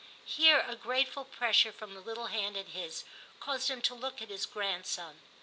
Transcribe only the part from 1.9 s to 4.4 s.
the little hand in his caused him to look at